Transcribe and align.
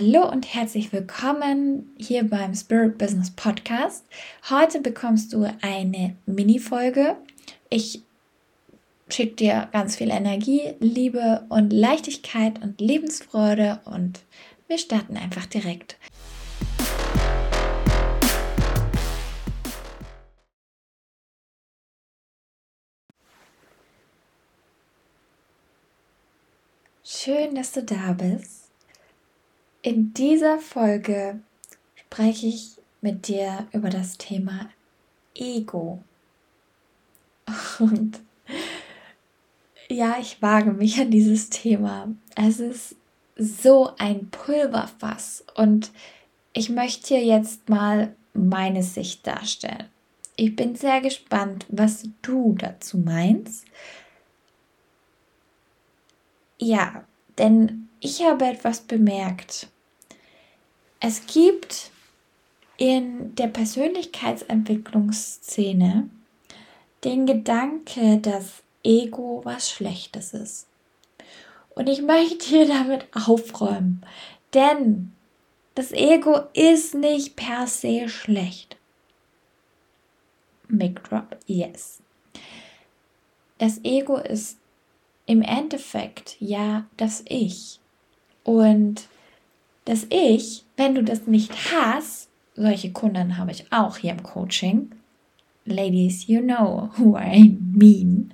Hallo 0.00 0.30
und 0.30 0.54
herzlich 0.54 0.92
willkommen 0.92 1.92
hier 1.98 2.22
beim 2.22 2.54
Spirit 2.54 2.98
Business 2.98 3.32
Podcast. 3.32 4.06
Heute 4.48 4.80
bekommst 4.80 5.32
du 5.32 5.42
eine 5.60 6.14
Mini-Folge. 6.24 7.16
Ich 7.68 8.02
schicke 9.08 9.34
dir 9.34 9.68
ganz 9.72 9.96
viel 9.96 10.10
Energie, 10.10 10.74
Liebe 10.78 11.44
und 11.48 11.72
Leichtigkeit 11.72 12.62
und 12.62 12.80
Lebensfreude 12.80 13.80
und 13.86 14.20
wir 14.68 14.78
starten 14.78 15.16
einfach 15.16 15.46
direkt. 15.46 15.96
Schön, 27.02 27.56
dass 27.56 27.72
du 27.72 27.82
da 27.82 28.12
bist. 28.12 28.67
In 29.82 30.12
dieser 30.12 30.58
Folge 30.58 31.40
spreche 31.94 32.46
ich 32.46 32.78
mit 33.00 33.28
dir 33.28 33.68
über 33.72 33.90
das 33.90 34.18
Thema 34.18 34.70
Ego. 35.34 36.02
Und 37.78 38.20
ja, 39.88 40.16
ich 40.20 40.42
wage 40.42 40.72
mich 40.72 41.00
an 41.00 41.10
dieses 41.10 41.48
Thema. 41.48 42.08
Es 42.34 42.60
ist 42.60 42.96
so 43.36 43.92
ein 43.98 44.30
Pulverfass 44.30 45.44
und 45.54 45.92
ich 46.52 46.70
möchte 46.70 47.14
hier 47.14 47.24
jetzt 47.24 47.68
mal 47.68 48.14
meine 48.34 48.82
Sicht 48.82 49.26
darstellen. 49.26 49.86
Ich 50.34 50.56
bin 50.56 50.74
sehr 50.74 51.00
gespannt, 51.00 51.66
was 51.68 52.08
du 52.22 52.56
dazu 52.58 52.98
meinst. 52.98 53.64
Ja, 56.58 57.04
denn 57.38 57.87
ich 58.00 58.22
habe 58.22 58.46
etwas 58.46 58.80
bemerkt. 58.80 59.68
Es 61.00 61.26
gibt 61.26 61.90
in 62.76 63.34
der 63.34 63.48
Persönlichkeitsentwicklungsszene 63.48 66.08
den 67.04 67.26
Gedanke, 67.26 68.18
dass 68.18 68.62
Ego 68.82 69.42
was 69.44 69.70
Schlechtes 69.70 70.34
ist. 70.34 70.66
Und 71.70 71.88
ich 71.88 72.02
möchte 72.02 72.44
hier 72.46 72.66
damit 72.66 73.06
aufräumen, 73.12 74.04
denn 74.54 75.12
das 75.74 75.92
Ego 75.92 76.40
ist 76.54 76.94
nicht 76.94 77.36
per 77.36 77.68
se 77.68 78.08
schlecht. 78.08 78.76
Mic 80.66 81.00
drop, 81.04 81.36
yes. 81.46 82.02
Das 83.58 83.78
Ego 83.84 84.16
ist 84.16 84.58
im 85.26 85.42
Endeffekt 85.42 86.36
ja 86.40 86.86
das 86.96 87.22
Ich. 87.28 87.78
Und 88.48 89.08
das 89.84 90.06
Ich, 90.08 90.64
wenn 90.78 90.94
du 90.94 91.04
das 91.04 91.26
nicht 91.26 91.52
hast, 91.70 92.30
solche 92.56 92.90
Kunden 92.92 93.36
habe 93.36 93.50
ich 93.50 93.70
auch 93.70 93.98
hier 93.98 94.12
im 94.12 94.22
Coaching. 94.22 94.90
Ladies, 95.66 96.28
you 96.28 96.40
know 96.40 96.88
who 96.96 97.18
I 97.18 97.58
mean. 97.60 98.32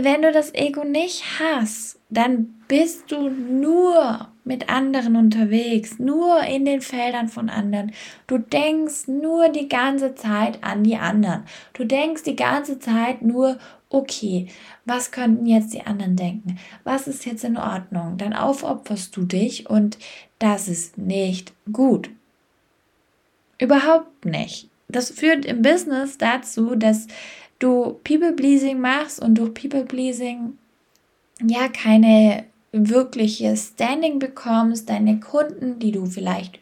Wenn 0.00 0.22
du 0.22 0.32
das 0.32 0.52
Ego 0.54 0.84
nicht 0.84 1.22
hast, 1.38 2.00
dann 2.10 2.54
bist 2.68 3.12
du 3.12 3.28
nur 3.28 4.28
mit 4.44 4.68
anderen 4.68 5.16
unterwegs, 5.16 5.98
nur 5.98 6.42
in 6.42 6.64
den 6.64 6.80
Feldern 6.80 7.28
von 7.28 7.48
anderen. 7.48 7.92
Du 8.26 8.38
denkst 8.38 9.08
nur 9.08 9.48
die 9.48 9.68
ganze 9.68 10.14
Zeit 10.14 10.62
an 10.62 10.84
die 10.84 10.96
anderen. 10.96 11.44
Du 11.72 11.84
denkst 11.84 12.24
die 12.24 12.36
ganze 12.36 12.78
Zeit 12.78 13.22
nur, 13.22 13.58
okay, 13.88 14.48
was 14.84 15.12
könnten 15.12 15.46
jetzt 15.46 15.72
die 15.72 15.86
anderen 15.86 16.16
denken? 16.16 16.58
Was 16.82 17.06
ist 17.06 17.24
jetzt 17.24 17.44
in 17.44 17.56
Ordnung? 17.56 18.16
Dann 18.18 18.34
aufopferst 18.34 19.16
du 19.16 19.22
dich 19.22 19.70
und 19.70 19.98
das 20.38 20.68
ist 20.68 20.98
nicht 20.98 21.52
gut. 21.72 22.10
Überhaupt 23.58 24.24
nicht. 24.24 24.68
Das 24.88 25.10
führt 25.10 25.44
im 25.46 25.62
Business 25.62 26.18
dazu, 26.18 26.74
dass 26.74 27.06
du 27.58 28.00
People-Pleasing 28.04 28.80
machst 28.80 29.20
und 29.20 29.36
durch 29.36 29.54
People-Pleasing 29.54 30.58
ja 31.42 31.68
keine 31.68 32.44
wirkliche 32.72 33.56
Standing 33.56 34.18
bekommst, 34.18 34.88
deine 34.90 35.20
Kunden, 35.20 35.78
die 35.78 35.92
du 35.92 36.06
vielleicht 36.06 36.58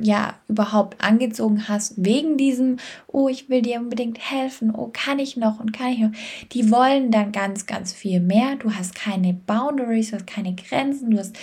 ja 0.00 0.34
überhaupt 0.48 1.02
angezogen 1.04 1.68
hast 1.68 2.02
wegen 2.02 2.36
diesem, 2.36 2.78
oh, 3.06 3.28
ich 3.28 3.50
will 3.50 3.60
dir 3.60 3.78
unbedingt 3.78 4.18
helfen, 4.18 4.74
oh, 4.74 4.90
kann 4.92 5.18
ich 5.18 5.36
noch 5.36 5.60
und 5.60 5.72
kann 5.72 5.88
ich 5.88 5.98
noch, 5.98 6.12
die 6.52 6.70
wollen 6.70 7.10
dann 7.10 7.32
ganz, 7.32 7.66
ganz 7.66 7.92
viel 7.92 8.20
mehr. 8.20 8.56
Du 8.56 8.74
hast 8.74 8.94
keine 8.94 9.34
Boundaries, 9.34 10.10
du 10.10 10.16
hast 10.16 10.26
keine 10.26 10.54
Grenzen, 10.54 11.10
du 11.10 11.18
hast, 11.18 11.36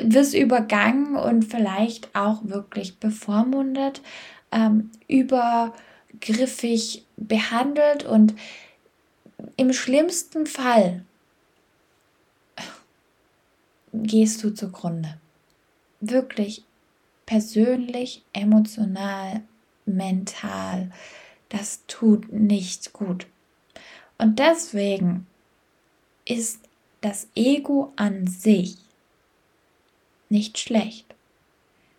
wirst 0.00 0.34
übergangen 0.34 1.16
und 1.16 1.44
vielleicht 1.44 2.14
auch 2.14 2.44
wirklich 2.44 2.98
bevormundet, 2.98 4.02
ähm, 4.52 4.90
übergriffig 6.12 7.04
behandelt 7.16 8.04
und 8.04 8.34
im 9.56 9.72
schlimmsten 9.72 10.46
Fall 10.46 11.04
gehst 13.92 14.42
du 14.42 14.50
zugrunde. 14.50 15.18
Wirklich 16.00 16.64
persönlich, 17.26 18.24
emotional, 18.32 19.42
mental. 19.84 20.90
Das 21.48 21.84
tut 21.86 22.32
nicht 22.32 22.92
gut. 22.92 23.26
Und 24.18 24.38
deswegen 24.38 25.26
ist 26.24 26.60
das 27.00 27.28
Ego 27.34 27.92
an 27.96 28.26
sich 28.26 28.76
nicht 30.28 30.58
schlecht, 30.58 31.14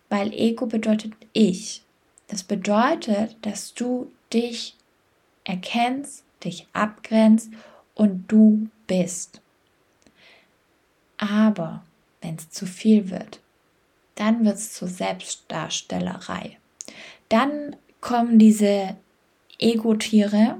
weil 0.08 0.32
Ego 0.32 0.66
bedeutet 0.66 1.12
ich. 1.32 1.83
Das 2.28 2.42
bedeutet, 2.42 3.36
dass 3.42 3.74
du 3.74 4.10
dich 4.32 4.76
erkennst, 5.44 6.24
dich 6.42 6.66
abgrenzt 6.72 7.50
und 7.94 8.26
du 8.28 8.68
bist. 8.86 9.40
Aber 11.18 11.84
wenn 12.20 12.36
es 12.36 12.50
zu 12.50 12.66
viel 12.66 13.10
wird, 13.10 13.40
dann 14.14 14.44
wird 14.44 14.56
es 14.56 14.72
zur 14.72 14.88
Selbstdarstellerei. 14.88 16.58
Dann 17.28 17.76
kommen 18.00 18.38
diese 18.38 18.96
Ego-Tiere, 19.58 20.58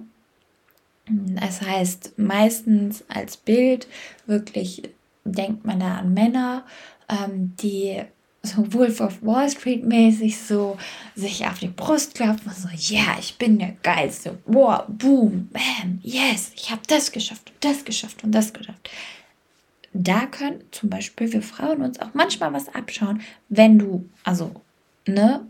das 1.07 1.61
heißt 1.61 2.19
meistens 2.19 3.05
als 3.09 3.37
Bild, 3.37 3.87
wirklich 4.27 4.83
denkt 5.25 5.65
man 5.65 5.81
da 5.81 5.99
an 5.99 6.15
Männer, 6.15 6.65
ähm, 7.09 7.55
die 7.61 8.03
so 8.45 8.73
Wolf 8.73 9.01
of 9.01 9.23
Wall 9.23 9.49
Street 9.51 9.85
mäßig 9.85 10.39
so 10.39 10.77
sich 11.17 11.47
auf 11.47 11.59
die 11.59 11.69
Brust 11.69 12.15
klopfen 12.15 12.49
und 12.49 12.57
so, 12.57 12.69
ja, 12.95 13.01
yeah, 13.01 13.17
ich 13.19 13.37
bin 13.37 13.59
der 13.59 13.75
Geilste, 13.83 14.39
wow, 14.47 14.83
boom, 14.87 15.49
bam, 15.53 15.99
yes, 16.03 16.53
ich 16.55 16.71
habe 16.71 16.83
das 16.87 17.11
geschafft 17.11 17.51
und 17.51 17.65
das 17.65 17.85
geschafft 17.85 18.23
und 18.23 18.33
das 18.33 18.53
geschafft 18.53 18.91
da 19.95 20.27
können 20.27 20.61
zum 20.73 20.91
Beispiel 20.91 21.33
wir 21.33 21.41
Frauen 21.41 21.81
uns 21.81 22.01
auch 22.01 22.13
manchmal 22.13 22.53
was 22.53 22.75
abschauen, 22.75 23.23
wenn 23.49 23.79
du, 23.79 24.09
also, 24.25 24.51
ne, 25.07 25.47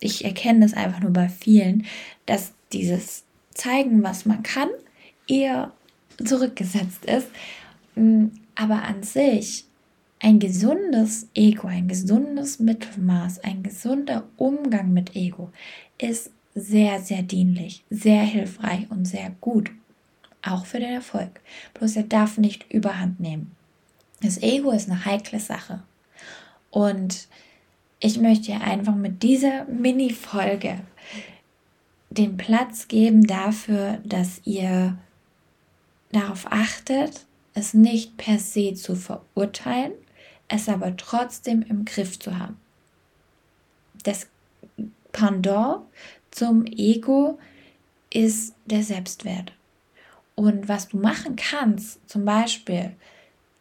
ich 0.00 0.24
erkenne 0.24 0.60
das 0.60 0.74
einfach 0.74 1.00
nur 1.00 1.12
bei 1.12 1.28
vielen, 1.28 1.86
dass 2.26 2.54
dieses 2.72 3.24
zeigen, 3.54 4.02
was 4.02 4.24
man 4.24 4.42
kann, 4.42 4.70
eher 5.28 5.72
zurückgesetzt 6.24 7.04
ist. 7.04 7.28
Mm, 7.94 8.28
aber 8.54 8.82
an 8.82 9.02
sich 9.02 9.66
ein 10.22 10.38
gesundes 10.38 11.26
Ego, 11.34 11.66
ein 11.66 11.88
gesundes 11.88 12.60
Mittelmaß, 12.60 13.40
ein 13.40 13.64
gesunder 13.64 14.24
Umgang 14.36 14.92
mit 14.92 15.16
Ego 15.16 15.50
ist 15.98 16.30
sehr, 16.54 17.00
sehr 17.00 17.22
dienlich, 17.22 17.82
sehr 17.90 18.22
hilfreich 18.22 18.88
und 18.90 19.04
sehr 19.04 19.34
gut. 19.40 19.70
Auch 20.42 20.64
für 20.64 20.78
den 20.78 20.92
Erfolg. 20.92 21.40
Bloß 21.74 21.96
er 21.96 22.02
darf 22.04 22.38
nicht 22.38 22.72
überhand 22.72 23.18
nehmen. 23.18 23.52
Das 24.22 24.40
Ego 24.40 24.70
ist 24.70 24.88
eine 24.88 25.04
heikle 25.04 25.40
Sache. 25.40 25.82
Und 26.70 27.26
ich 27.98 28.18
möchte 28.18 28.54
einfach 28.54 28.94
mit 28.94 29.22
dieser 29.24 29.64
Mini-Folge 29.64 30.80
den 32.10 32.36
Platz 32.36 32.86
geben 32.86 33.26
dafür, 33.26 33.98
dass 34.04 34.40
ihr 34.44 34.98
darauf 36.12 36.46
achtet, 36.50 37.26
es 37.54 37.74
nicht 37.74 38.16
per 38.16 38.38
se 38.38 38.74
zu 38.74 38.94
verurteilen, 38.94 39.92
es 40.52 40.68
aber 40.68 40.96
trotzdem 40.96 41.62
im 41.62 41.84
Griff 41.84 42.18
zu 42.18 42.38
haben. 42.38 42.58
Das 44.04 44.28
Pendant 45.12 45.82
zum 46.30 46.66
Ego 46.66 47.38
ist 48.10 48.54
der 48.66 48.82
Selbstwert. 48.82 49.52
Und 50.34 50.68
was 50.68 50.88
du 50.88 50.98
machen 50.98 51.36
kannst, 51.36 52.06
zum 52.08 52.24
Beispiel, 52.24 52.92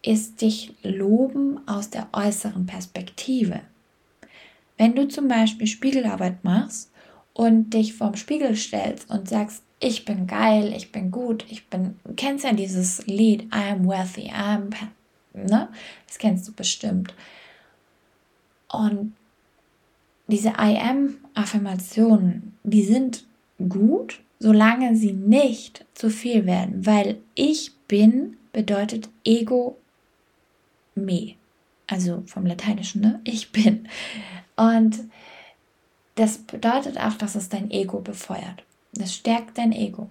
ist 0.04 0.42
dich 0.42 0.74
loben 0.84 1.66
aus 1.68 1.90
der 1.90 2.10
äußeren 2.14 2.66
Perspektive. 2.66 3.62
Wenn 4.78 4.96
du 4.96 5.08
zum 5.08 5.28
Beispiel 5.28 5.68
Spiegelarbeit 5.68 6.44
machst 6.44 6.92
und 7.34 7.74
dich 7.74 7.94
vorm 7.94 8.16
Spiegel 8.16 8.56
stellst 8.56 9.10
und 9.10 9.30
sagst, 9.30 9.64
ich 9.80 10.06
bin 10.06 10.28
geil, 10.28 10.74
ich 10.76 10.92
bin 10.92 11.12
gut, 11.12 11.46
ich 11.50 11.68
bin, 11.68 12.00
kennst 12.16 12.46
ja 12.46 12.54
dieses 12.54 13.06
Lied, 13.06 13.44
I 13.54 13.72
am 13.72 13.88
wealthy, 13.88 14.28
I 14.28 14.32
am, 14.32 14.70
ne? 15.34 15.70
Das 16.08 16.18
kennst 16.18 16.48
du 16.48 16.54
bestimmt. 16.54 17.14
Und 18.72 19.14
diese 20.28 20.50
I 20.50 20.78
am-Affirmationen, 20.78 22.58
die 22.64 22.84
sind 22.84 23.26
gut, 23.70 24.22
solange 24.40 24.96
sie 24.96 25.14
nicht 25.14 25.86
zu 25.94 26.10
viel 26.10 26.46
werden, 26.46 26.86
weil 26.86 27.18
ich 27.36 27.74
bin 27.88 28.38
bedeutet 28.54 29.10
Ego 29.24 29.78
me, 30.96 31.36
also 31.88 32.24
vom 32.26 32.46
Lateinischen, 32.46 33.02
ne? 33.02 33.20
Ich 33.24 33.52
bin. 33.52 33.88
Und 34.56 35.00
das 36.16 36.40
bedeutet 36.40 36.98
auch, 36.98 37.14
dass 37.14 37.36
es 37.36 37.50
dein 37.50 37.72
Ego 37.72 38.00
befeuert. 38.00 38.64
Das 38.94 39.14
stärkt 39.14 39.58
dein 39.58 39.72
Ego. 39.72 40.10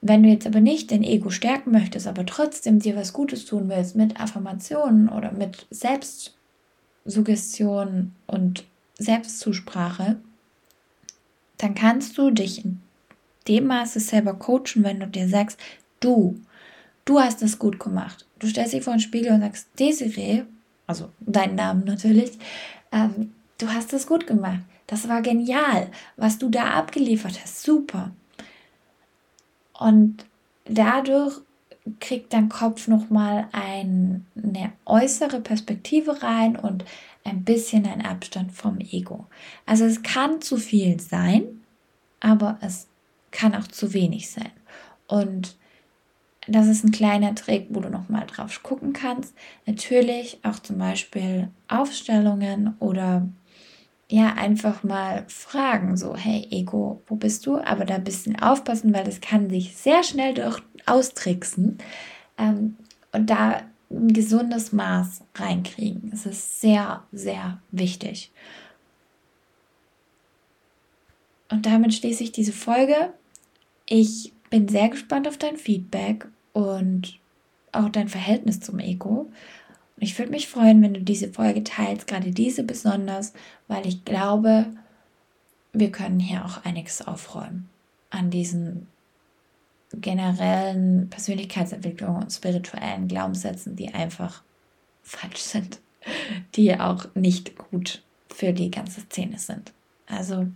Wenn 0.00 0.22
du 0.22 0.28
jetzt 0.28 0.46
aber 0.46 0.60
nicht 0.60 0.92
dein 0.92 1.02
Ego 1.02 1.30
stärken 1.30 1.72
möchtest, 1.72 2.06
aber 2.06 2.24
trotzdem 2.24 2.78
dir 2.78 2.94
was 2.94 3.12
Gutes 3.12 3.46
tun 3.46 3.68
willst 3.68 3.96
mit 3.96 4.20
Affirmationen 4.20 5.08
oder 5.08 5.32
mit 5.32 5.66
Selbstsuggestion 5.70 8.12
und 8.26 8.64
Selbstzusprache, 8.96 10.20
dann 11.56 11.74
kannst 11.74 12.16
du 12.16 12.30
dich 12.30 12.64
in 12.64 12.80
dem 13.48 13.66
Maße 13.66 13.98
selber 13.98 14.34
coachen, 14.34 14.84
wenn 14.84 15.00
du 15.00 15.06
dir 15.06 15.28
sagst, 15.28 15.58
du, 16.00 16.40
du 17.04 17.18
hast 17.18 17.42
es 17.42 17.58
gut 17.58 17.80
gemacht. 17.80 18.26
Du 18.38 18.46
stellst 18.46 18.72
dich 18.72 18.84
vor 18.84 18.94
den 18.94 19.00
Spiegel 19.00 19.32
und 19.32 19.40
sagst, 19.40 19.68
Desiree, 19.78 20.44
also 20.86 21.10
deinen 21.20 21.56
Namen 21.56 21.84
natürlich, 21.84 22.38
ähm, 22.92 23.32
du 23.58 23.68
hast 23.68 23.92
es 23.92 24.06
gut 24.06 24.26
gemacht. 24.26 24.60
Das 24.86 25.08
war 25.08 25.22
genial, 25.22 25.88
was 26.16 26.38
du 26.38 26.48
da 26.48 26.74
abgeliefert 26.74 27.40
hast. 27.42 27.62
Super. 27.62 28.12
Und 29.78 30.26
dadurch 30.66 31.40
kriegt 32.00 32.32
dein 32.32 32.48
Kopf 32.48 32.88
nochmal 32.88 33.48
ein, 33.52 34.26
eine 34.36 34.72
äußere 34.84 35.40
Perspektive 35.40 36.22
rein 36.22 36.56
und 36.56 36.84
ein 37.24 37.44
bisschen 37.44 37.86
ein 37.86 38.04
Abstand 38.04 38.52
vom 38.52 38.78
Ego. 38.78 39.26
Also 39.66 39.84
es 39.84 40.02
kann 40.02 40.40
zu 40.42 40.56
viel 40.56 41.00
sein, 41.00 41.44
aber 42.20 42.58
es 42.60 42.88
kann 43.30 43.54
auch 43.54 43.68
zu 43.68 43.94
wenig 43.94 44.30
sein. 44.30 44.50
Und 45.06 45.56
das 46.46 46.66
ist 46.66 46.84
ein 46.84 46.92
kleiner 46.92 47.34
Trick, 47.34 47.66
wo 47.70 47.80
du 47.80 47.90
nochmal 47.90 48.26
drauf 48.26 48.62
gucken 48.62 48.92
kannst. 48.92 49.34
Natürlich 49.66 50.38
auch 50.42 50.58
zum 50.58 50.78
Beispiel 50.78 51.48
Aufstellungen 51.68 52.74
oder 52.80 53.28
ja, 54.10 54.34
einfach 54.34 54.82
mal 54.84 55.24
fragen, 55.28 55.96
so, 55.96 56.16
hey 56.16 56.46
Ego, 56.50 57.02
wo 57.06 57.16
bist 57.16 57.46
du? 57.46 57.58
Aber 57.58 57.84
da 57.84 57.96
ein 57.96 58.04
bisschen 58.04 58.40
aufpassen, 58.40 58.94
weil 58.94 59.04
das 59.04 59.20
kann 59.20 59.50
sich 59.50 59.76
sehr 59.76 60.02
schnell 60.02 60.34
durch 60.34 60.62
austricksen 60.86 61.78
ähm, 62.38 62.76
und 63.12 63.28
da 63.28 63.62
ein 63.90 64.12
gesundes 64.12 64.72
Maß 64.72 65.22
reinkriegen. 65.34 66.10
Das 66.10 66.24
ist 66.24 66.60
sehr, 66.60 67.04
sehr 67.12 67.60
wichtig. 67.70 68.32
Und 71.50 71.66
damit 71.66 71.94
schließe 71.94 72.22
ich 72.22 72.32
diese 72.32 72.52
Folge. 72.52 73.12
Ich 73.86 74.32
bin 74.50 74.68
sehr 74.68 74.88
gespannt 74.88 75.28
auf 75.28 75.38
dein 75.38 75.56
Feedback 75.56 76.26
und 76.52 77.18
auch 77.72 77.88
dein 77.88 78.08
Verhältnis 78.08 78.60
zum 78.60 78.78
Ego. 78.78 79.30
Und 79.98 80.04
ich 80.04 80.16
würde 80.16 80.30
mich 80.30 80.46
freuen, 80.46 80.80
wenn 80.80 80.94
du 80.94 81.02
diese 81.02 81.32
Folge 81.32 81.64
teilst, 81.64 82.06
gerade 82.06 82.30
diese 82.30 82.62
besonders, 82.62 83.32
weil 83.66 83.84
ich 83.84 84.04
glaube, 84.04 84.66
wir 85.72 85.90
können 85.90 86.20
hier 86.20 86.44
auch 86.44 86.64
einiges 86.64 87.04
aufräumen 87.04 87.68
an 88.10 88.30
diesen 88.30 88.86
generellen 89.92 91.10
Persönlichkeitsentwicklungen 91.10 92.22
und 92.22 92.32
spirituellen 92.32 93.08
Glaubenssätzen, 93.08 93.74
die 93.74 93.92
einfach 93.92 94.42
falsch 95.02 95.40
sind, 95.40 95.80
die 96.54 96.78
auch 96.78 97.12
nicht 97.16 97.58
gut 97.58 98.02
für 98.32 98.52
die 98.52 98.70
ganze 98.70 99.00
Szene 99.00 99.38
sind. 99.38 99.72
Also, 100.06 100.46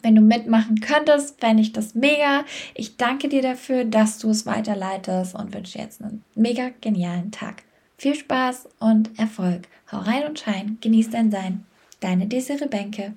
wenn 0.00 0.14
du 0.14 0.22
mitmachen 0.22 0.80
könntest, 0.80 1.38
fände 1.40 1.62
ich 1.62 1.72
das 1.72 1.94
mega. 1.94 2.46
Ich 2.74 2.96
danke 2.96 3.28
dir 3.28 3.42
dafür, 3.42 3.84
dass 3.84 4.18
du 4.18 4.30
es 4.30 4.46
weiterleitest 4.46 5.34
und 5.34 5.52
wünsche 5.52 5.78
jetzt 5.78 6.00
einen 6.00 6.24
mega 6.34 6.70
genialen 6.80 7.32
Tag. 7.32 7.64
Viel 8.02 8.16
Spaß 8.16 8.68
und 8.80 9.16
Erfolg. 9.16 9.68
Hau 9.92 9.98
rein 9.98 10.26
und 10.26 10.36
schein, 10.36 10.76
genieß 10.80 11.10
dein 11.10 11.30
Sein. 11.30 11.64
Deine 12.00 12.26
Desiree 12.26 12.66
Bänke. 12.66 13.14